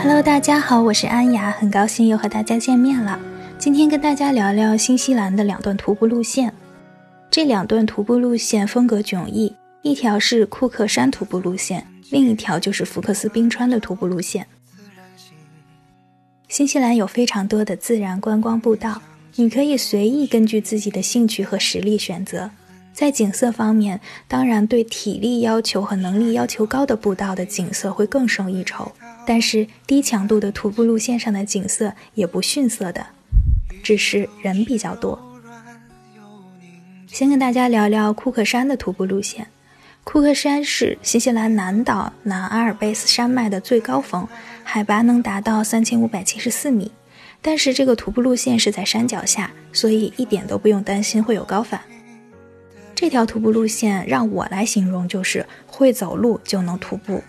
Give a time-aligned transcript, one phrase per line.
[0.00, 3.18] Hello，大家好，我是安雅，很高兴又和大家见面了。
[3.58, 6.54] 今天跟大家聊聊新西兰的两段徒步路线。
[7.28, 9.52] 这两段徒步路线风格迥异，
[9.82, 14.46] 一条是库克山徒步路线，另一条就是福克斯冰川的徒步路线。
[16.46, 19.02] 新西兰有非常多的自然观光步道，
[19.34, 22.48] 你可以随意根据自己的兴趣和实力选择。
[22.92, 28.90] 在景色方面，当然对体力要求和能力要求高的步道的景色会更胜一筹，
[29.28, 33.08] 但是低强度的徒步路线上的景色也不逊色的，
[33.82, 35.20] 只是人比较多。
[37.06, 39.48] 先跟大家聊聊库克山的徒步路线。
[40.02, 44.26] 库克山是新西兰南岛南阿尔卑斯山脉的最高峰，
[44.64, 46.90] 海拔能达到三千五百七十四米。
[47.42, 51.82] 但是这个徒步路线是在山脚下，所以一点都不用担心会有高反。
[52.94, 57.22] 这条徒步路线让我来形容，就是会走路就能徒步。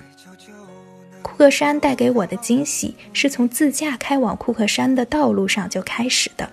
[1.21, 6.49] 库克山带给我的惊喜是从自驾开往库克山的道路上就开始的，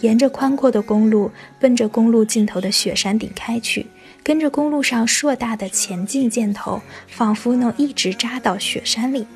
[0.00, 3.86] 沿着宽阔的公路，奔着公路尽头的雪山顶开去，
[4.22, 9.26] 跟着公路上硕大的前进箭头，仿佛能一直扎到雪山里。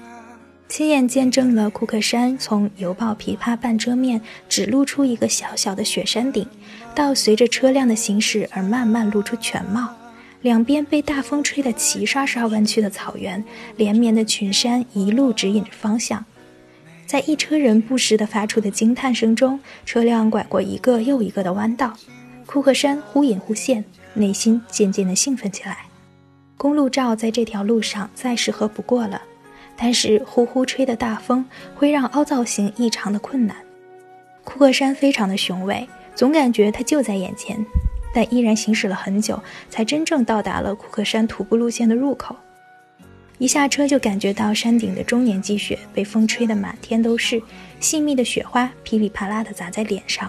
[0.68, 6.46] 亲眼见证了库克山从犹抱琵琶半遮面，只露出一个小小的雪山顶，
[6.94, 9.94] 到随着车辆的行驶而慢慢露出全貌。
[10.42, 13.42] 两边被大风吹得齐刷刷弯曲的草原，
[13.76, 16.24] 连绵的群山一路指引着方向。
[17.06, 21.94] 在一车人不时地发出的惊叹声中，车辆拐过一个又一个的弯道，
[22.46, 25.86] 库克山忽隐忽现，内心渐渐地兴奋起来。
[26.56, 29.22] 公路照在这条路上再适合不过了。
[29.80, 31.44] 但是呼呼吹的大风
[31.76, 33.56] 会让凹造型异常的困难。
[34.42, 37.64] 库克山非常的雄伟，总感觉它就在眼前，
[38.14, 42.36] 但依然行驶了很久，才真正到达了库克山徒步路线的入口。
[43.38, 47.40] 一下车就感觉到山顶的终年积雪被风吹得满天都是，
[47.78, 50.28] 细密的雪花噼里啪啦地砸在脸上。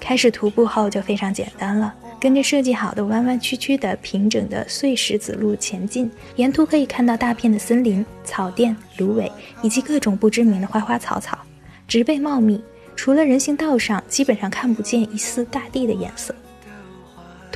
[0.00, 1.94] 开始徒步后就非常简单了。
[2.18, 9.30] 跟着设计好的弯弯曲曲的平整的碎石子路前进，沿途可以看到大片的森林、草甸、芦苇
[9.62, 11.38] 以及各种不知名的花花草草，
[11.88, 12.62] 植被茂密。
[12.94, 16.34] 除了人行道上，基本上看不见一丝大地的颜色。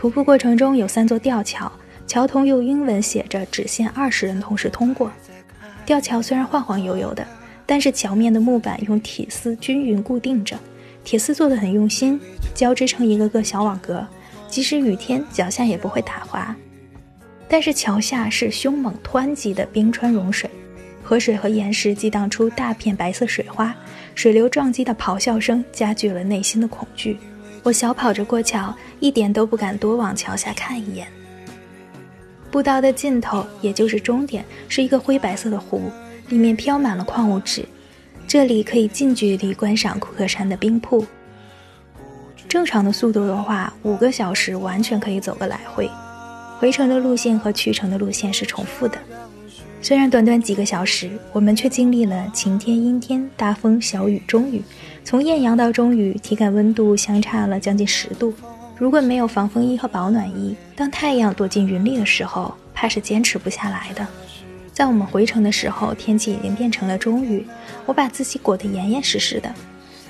[0.05, 1.73] 徒步过程中有三座吊桥，
[2.07, 5.11] 桥头用英文写着“只限二十人同时通过”。
[5.87, 7.27] 吊桥虽然晃晃悠悠的，
[7.65, 10.59] 但是桥面的木板用铁丝均匀固定着，
[11.05, 12.21] 铁丝做的很用心，
[12.55, 14.07] 交织成一个个小网格。
[14.47, 16.55] 即使雨天，脚下也不会打滑。
[17.49, 20.51] 但是桥下是凶猛湍急的冰川融水，
[21.03, 23.75] 河水和岩石激荡出大片白色水花，
[24.15, 27.17] 水流撞击的咆哮声加剧了内心的恐惧。
[27.65, 31.09] 我小跑着过桥，一点都不敢多往桥下看一眼。
[32.51, 35.91] 步道的尽头，也就是终点，是一个灰白色的湖，
[36.29, 37.67] 里面飘满了矿物质。
[38.29, 41.05] 这里可以近距离观赏库克山的冰瀑。
[42.47, 45.91] 正常的速度的话，五个小时完全可以走个来回。
[46.59, 48.99] 回程的路线和去程的路线是重复的。
[49.85, 54.63] 虽然短短几个小时，我们却经历了晴天、阴天、大风、小雨、中雨。
[55.05, 58.33] 从艳阳到中雨，体感温度相差了将近十度。
[58.79, 64.07] 如果没有防风衣和保暖衣，当太阳躲进云里的时候，怕是坚持不下来的。
[64.73, 67.47] 在我们回程的时候，天气已经变成了中雨，
[67.85, 69.55] 我把自己裹得严严实实的。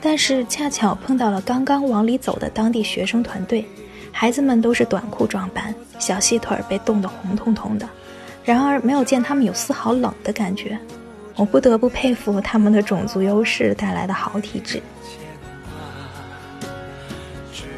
[0.00, 3.64] 但是恰巧碰到了刚刚往里走的当地学生团队，
[4.12, 7.88] 孩子们都是短裤装扮，小细腿被冻得红彤彤的。
[8.44, 10.78] 然而没有见他们有丝毫冷的感觉，
[11.34, 14.82] 我不得不佩服他们的种族优势带来的好体质。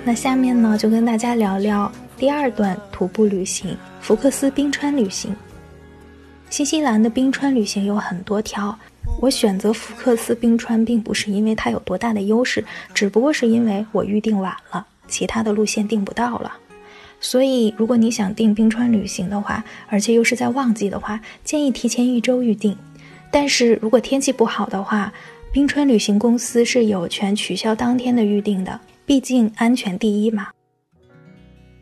[0.04, 5.34] 那下面呢，就跟大家聊聊第二段徒步旅行——福克斯冰川旅行。
[6.50, 8.76] 新西兰的冰川旅行有很多条。
[9.20, 16.52] 我选择福克斯冰川，并不是因为它有多大的优势，只不过是因为我预定晚了，其他的路线订不到了。
[17.20, 22.76] 所以，如果你想订冰川旅行的话，而且又是在旺季的话，建议提前一周预定。
[23.30, 25.12] 但是如果天气不好的话，
[25.52, 30.48] 冰川旅行公司是有权取消当天的预定的，毕竟安全第一嘛。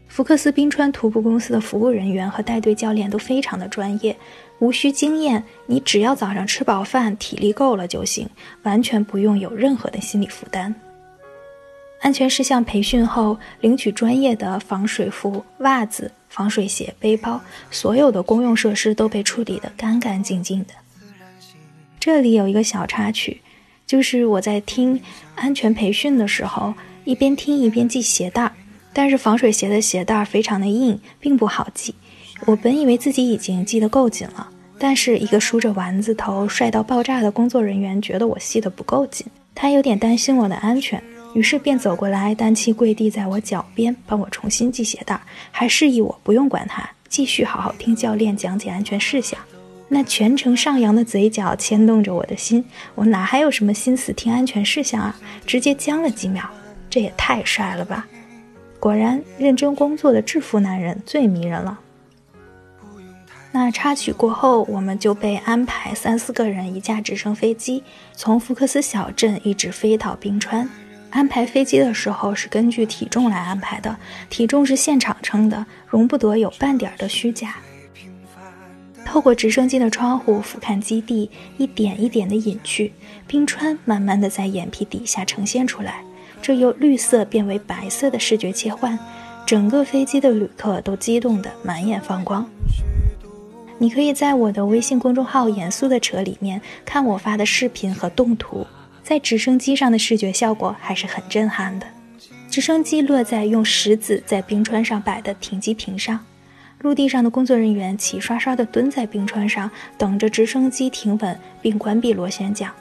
[0.07, 4.17] 福克斯冰川徒步公司的服务人员和带队教练都非常的专业。
[4.61, 8.29] 无需经验，你只要早上吃饱饭，体力够了就行，
[8.63, 10.73] 完全不用有任何的心理负担。
[12.05, 17.41] 安全事项培训后，领取专业的防水服、袜子、防水鞋、背包，
[17.71, 20.75] 所有的公用设施都被处理得干干净净的。
[21.99, 23.41] 这里有一个小插曲，
[23.87, 25.01] 就是我在听
[25.35, 26.75] 安全培训的时候，
[27.05, 28.53] 一边听一边系鞋带儿，
[28.93, 31.95] 但是防水鞋的鞋带儿非常的硬，并不好系。
[32.45, 34.47] 我本以为自己已经系得够紧了，
[34.79, 41.03] 但是一个梳着丸子头、帅到爆炸的工作人员觉得我系得不够紧，他有点担心我的安全，
[41.35, 45.21] 于是便走过来，单膝跪地在我脚边，帮我重新系鞋带，
[45.51, 49.39] 还示意我不用管他，继续好好听教练讲解安全事项。
[49.89, 52.65] 那全程上扬的嘴角牵动着我的心，
[52.95, 55.15] 我哪还有什么心思听安全事项啊？
[55.45, 56.49] 直接僵了几秒，
[56.89, 58.07] 这也太帅了吧！
[58.81, 61.79] 果然，认真工作的制服男人最迷人了。
[63.53, 67.83] 那插曲过后，我们就被安排三四个人一架直升飞机，
[68.15, 70.69] 从福克斯小镇一直飞到冰川。
[71.15, 73.97] 安排飞机的时候是根据体重来安排的，
[74.29, 77.55] 体重是现场称的，容不得有半点的虚假。
[79.05, 82.93] 透过直升机的窗户俯瞰基地，一点一点的隐去，
[83.29, 86.03] 冰川慢慢的在眼皮底下呈现出来，
[86.43, 88.99] 这由绿色变为白色的视觉切换，
[89.47, 92.45] 整个飞机的旅客都激动得满眼放光。
[93.79, 98.67] 你可以在我的微信公众号“严肃的扯”里面看我发的视频和动图，
[99.05, 101.87] 在直升机上的视觉效果还是很震撼的。
[102.51, 106.25] 直升机落在用石子在冰川上摆的停机坪上，
[106.81, 112.73] 陆地上的工作人员齐刷刷地蹲在冰川上，等着直升机停稳并关闭螺旋桨。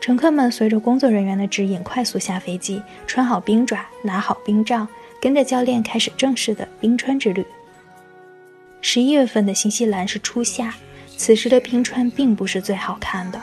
[0.00, 4.86] 乘客们随着工作人员的指引快速下飞机，穿好冰爪，拿好冰杖，
[5.20, 7.44] 跟着教练开始正式的冰川之旅。
[8.82, 10.74] 十一月份的新西兰是初夏，
[11.16, 13.40] 此时的冰川并不是最好看的，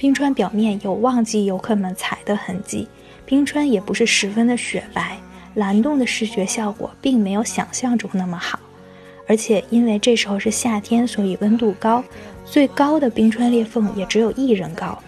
[0.00, 2.88] 冰川表面有忘记游客们踩的痕迹，
[3.26, 5.18] 冰川也不是十分的雪白，
[5.56, 8.58] 蓝洞的视觉效果并没有想象中那么好，
[9.28, 12.02] 而且因为这时候是夏天，所以温度高，
[12.46, 14.98] 最高的冰川裂缝也只有一人高。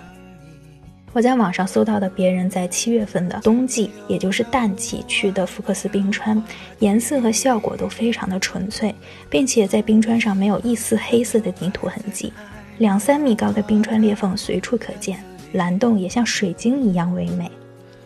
[1.15, 6.45] 我在网上搜到的别人在七月份的冬季，也就是淡季去的福克斯冰川，
[6.81, 8.95] 颜色和效果都非常的纯粹，
[9.31, 12.31] 并且在冰川上没有一丝黑色的泥土痕迹，
[12.83, 17.49] 两三米高的冰川裂缝随处可见，蓝洞也像水晶一样唯美。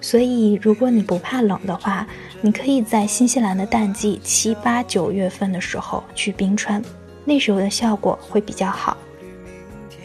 [0.03, 2.07] 所以，如果你不怕冷的话，
[2.43, 6.83] 你可以在新西兰的淡季七八九月份的时候去冰川，
[7.25, 8.95] 那时候的效果会比较好。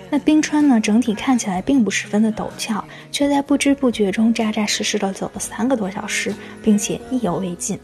[0.09, 0.79] 那冰川呢？
[0.79, 2.81] 整体看起来并不十分的陡峭，
[3.11, 6.33] 却在不知不觉中扎扎实实的走了三个多小时，
[6.63, 7.77] 并且意犹未尽。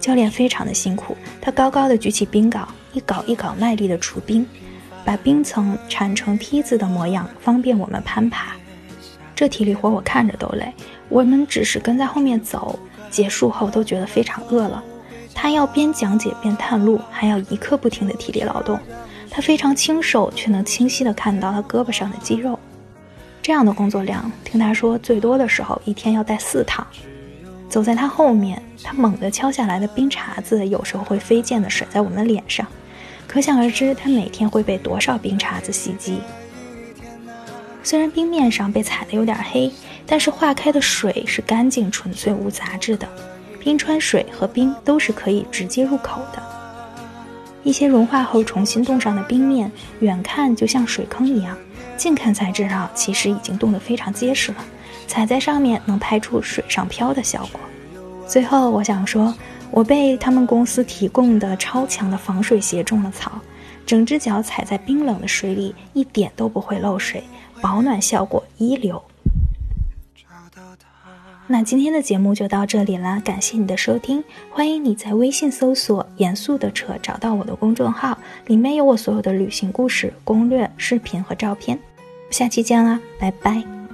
[0.00, 4.44] 教练非常的辛苦，他高高的举起冰镐，一镐一镐卖力的除冰，
[5.06, 8.56] 把冰层铲成梯子的模样，方便我们攀爬。
[9.36, 10.72] 这体力活我看着都累，
[11.08, 12.76] 我们只是跟在后面走，
[13.08, 14.82] 结束后都觉得非常饿了。
[15.32, 18.78] 他要边讲解边探路，还要一刻不停的体力劳动。
[19.30, 22.58] 他非常清瘦，却能清晰的看到他胳膊上的肌肉。
[23.42, 26.84] 这样的工作量，听他说，最多的时候一天要带四趟。
[27.68, 32.66] 走在他后面，他猛地敲下来的冰碴子，有时候会飞溅的甩在我们脸上，
[33.36, 36.20] 可想而知，他每天会被多少冰碴子袭击。
[37.82, 39.70] 虽然冰面上被踩得有点黑，
[40.06, 43.06] 但是化开的水是干净纯粹无杂质的，
[43.60, 46.42] 冰川水和冰都是可以直接入口的。
[47.62, 51.54] 一些融化后重新冻上的冰面，远看就像水坑一样，
[51.94, 54.64] 近看才知道其实已经冻得非常结实了。
[55.06, 57.60] 踩在上面能拍出水上漂的效果。
[58.26, 59.34] 最后，我想说，
[59.70, 63.40] 我被他们公司提供的超强的防水鞋种了草，
[63.84, 67.22] 整只脚踩在冰冷的水里一点都不会漏水，
[67.60, 69.02] 保暖效果一流。
[71.48, 81.78] 那今天的节目就到这里啦，感谢你的收听，欢迎你在微信搜索“严肃的扯”找到我的公众号，里面有我所有的旅行故事、攻略、视频和照片。
[82.30, 83.85] 下期见啦，拜拜。